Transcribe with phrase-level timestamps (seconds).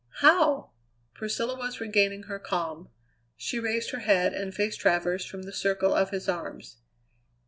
[0.21, 0.71] "How?"
[1.13, 2.89] Priscilla was regaining her calm;
[3.37, 6.77] she raised her head and faced Travers from the circle of his arms.